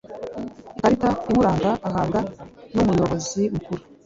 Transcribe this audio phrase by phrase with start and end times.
[0.75, 2.19] ikarita imuranga ahabwa
[2.73, 3.81] n umuyobozi mukuru